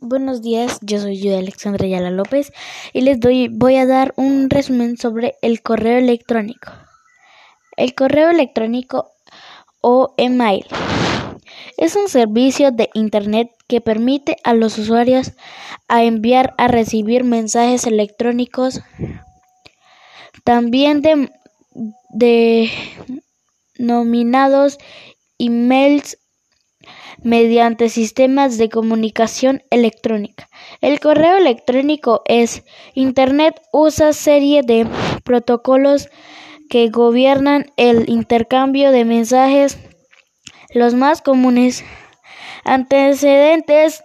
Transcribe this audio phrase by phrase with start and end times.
[0.00, 2.52] Buenos días, yo soy Alexandra Ayala López
[2.92, 6.72] y les doy, voy a dar un resumen sobre el correo electrónico.
[7.76, 9.12] El correo electrónico
[9.80, 10.66] o email
[11.76, 15.30] es un servicio de Internet que permite a los usuarios
[15.86, 18.80] a enviar a recibir mensajes electrónicos,
[20.42, 21.30] también de,
[23.78, 24.78] denominados
[25.38, 26.18] emails
[27.22, 30.48] mediante sistemas de comunicación electrónica.
[30.80, 32.62] El correo electrónico es
[32.94, 34.86] Internet usa serie de
[35.24, 36.08] protocolos
[36.70, 39.78] que gobiernan el intercambio de mensajes.
[40.72, 41.84] Los más comunes
[42.64, 44.04] antecedentes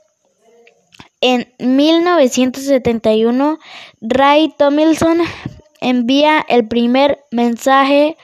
[1.21, 3.59] en 1971,
[4.01, 5.20] Ray Tomlinson
[5.79, 8.17] envía el primer mensaje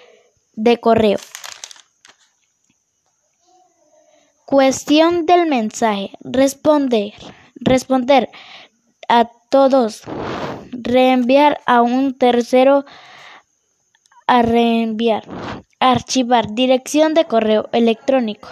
[0.54, 1.20] de correo.
[4.50, 6.10] Cuestión del mensaje.
[6.22, 7.14] Responder.
[7.54, 8.32] Responder
[9.08, 10.02] a todos.
[10.72, 12.84] Reenviar a un tercero.
[14.26, 15.24] A reenviar.
[15.80, 16.56] Archivar.
[16.56, 18.50] Dirección de correo electrónico.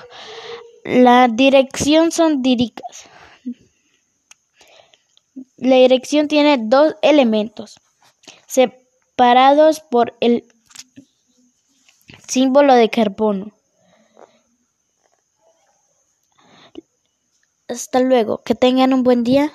[0.84, 3.06] La dirección son directas.
[5.58, 7.80] La dirección tiene dos elementos
[8.46, 10.44] separados por el
[12.28, 13.57] símbolo de carbono.
[17.70, 19.52] Hasta luego, que tengan un buen día.